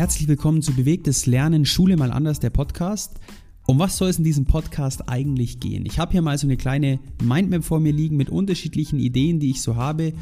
[0.00, 3.20] Herzlich willkommen zu Bewegtes Lernen, Schule mal anders, der Podcast.
[3.66, 5.84] Um was soll es in diesem Podcast eigentlich gehen?
[5.84, 9.50] Ich habe hier mal so eine kleine Mindmap vor mir liegen mit unterschiedlichen Ideen, die
[9.50, 10.14] ich so habe.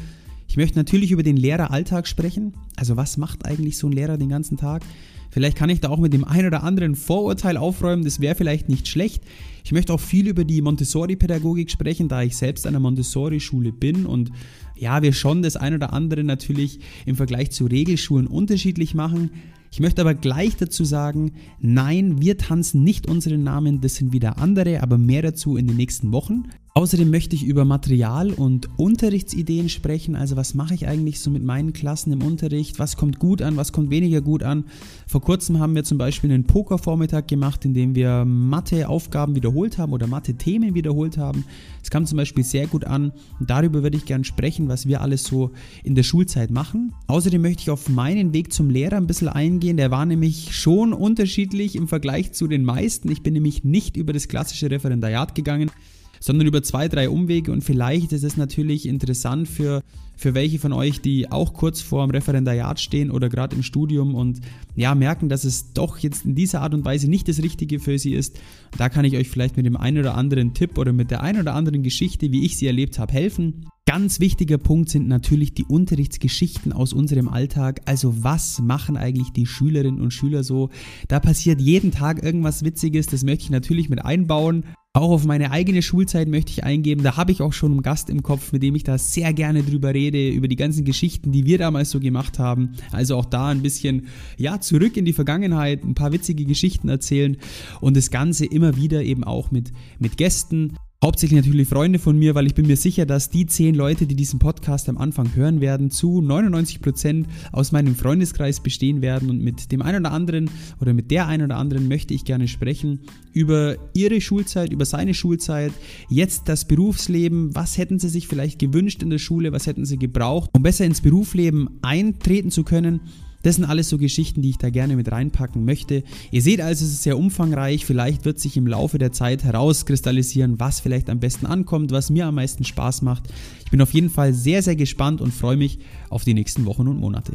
[0.49, 2.55] Ich möchte natürlich über den Lehreralltag sprechen.
[2.75, 4.83] Also was macht eigentlich so ein Lehrer den ganzen Tag?
[5.31, 8.67] Vielleicht kann ich da auch mit dem ein oder anderen Vorurteil aufräumen, das wäre vielleicht
[8.67, 9.23] nicht schlecht.
[9.63, 14.05] Ich möchte auch viel über die Montessori-Pädagogik sprechen, da ich selbst an der Montessori-Schule bin
[14.05, 14.31] und
[14.75, 19.29] ja, wir schon das ein oder andere natürlich im Vergleich zu Regelschulen unterschiedlich machen.
[19.71, 24.39] Ich möchte aber gleich dazu sagen, nein, wir tanzen nicht unseren Namen, das sind wieder
[24.39, 26.49] andere, aber mehr dazu in den nächsten Wochen.
[26.79, 30.15] Außerdem möchte ich über Material und Unterrichtsideen sprechen.
[30.15, 32.79] Also was mache ich eigentlich so mit meinen Klassen im Unterricht?
[32.79, 33.57] Was kommt gut an?
[33.57, 34.63] Was kommt weniger gut an?
[35.05, 39.91] Vor kurzem haben wir zum Beispiel einen Pokervormittag gemacht, in dem wir Mathe-Aufgaben wiederholt haben
[39.91, 41.43] oder Mathe-Themen wiederholt haben.
[41.83, 43.11] Es kam zum Beispiel sehr gut an.
[43.41, 45.51] Und darüber würde ich gerne sprechen, was wir alles so
[45.83, 46.93] in der Schulzeit machen.
[47.07, 49.75] Außerdem möchte ich auf meinen Weg zum Lehrer ein bisschen eingehen.
[49.75, 53.11] Der war nämlich schon unterschiedlich im Vergleich zu den meisten.
[53.11, 55.71] Ich bin nämlich nicht über das klassische Referendariat gegangen
[56.19, 59.81] sondern über zwei, drei Umwege und vielleicht ist es natürlich interessant für,
[60.15, 64.15] für welche von euch, die auch kurz vor dem Referendariat stehen oder gerade im Studium
[64.15, 64.41] und
[64.75, 67.97] ja, merken, dass es doch jetzt in dieser Art und Weise nicht das Richtige für
[67.97, 68.39] sie ist.
[68.77, 71.41] Da kann ich euch vielleicht mit dem einen oder anderen Tipp oder mit der einen
[71.41, 73.65] oder anderen Geschichte, wie ich sie erlebt habe, helfen.
[73.85, 77.81] Ganz wichtiger Punkt sind natürlich die Unterrichtsgeschichten aus unserem Alltag.
[77.85, 80.69] Also was machen eigentlich die Schülerinnen und Schüler so?
[81.07, 84.63] Da passiert jeden Tag irgendwas Witziges, das möchte ich natürlich mit einbauen.
[84.93, 87.03] Auch auf meine eigene Schulzeit möchte ich eingeben.
[87.03, 89.61] Da habe ich auch schon einen Gast im Kopf, mit dem ich da sehr gerne
[89.61, 92.71] drüber rede, über die ganzen Geschichten, die wir damals so gemacht haben.
[92.91, 97.37] Also auch da ein bisschen, ja, zurück in die Vergangenheit, ein paar witzige Geschichten erzählen
[97.81, 100.73] und das Ganze immer wieder eben auch mit, mit Gästen.
[101.01, 104.15] Hauptsächlich natürlich Freunde von mir, weil ich bin mir sicher, dass die zehn Leute, die
[104.15, 109.29] diesen Podcast am Anfang hören werden, zu 99 Prozent aus meinem Freundeskreis bestehen werden.
[109.29, 110.49] Und mit dem einen oder anderen
[110.81, 112.99] oder mit der einen oder anderen möchte ich gerne sprechen
[113.31, 115.71] über ihre Schulzeit, über seine Schulzeit,
[116.09, 119.97] jetzt das Berufsleben, was hätten sie sich vielleicht gewünscht in der Schule, was hätten sie
[119.97, 122.99] gebraucht, um besser ins Berufsleben eintreten zu können
[123.43, 126.03] das sind alles so Geschichten, die ich da gerne mit reinpacken möchte.
[126.31, 127.85] Ihr seht also, es ist sehr umfangreich.
[127.85, 132.25] Vielleicht wird sich im Laufe der Zeit herauskristallisieren, was vielleicht am besten ankommt, was mir
[132.25, 133.23] am meisten Spaß macht.
[133.63, 135.79] Ich bin auf jeden Fall sehr, sehr gespannt und freue mich
[136.09, 137.33] auf die nächsten Wochen und Monate.